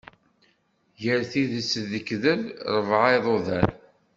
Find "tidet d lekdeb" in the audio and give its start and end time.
1.31-2.43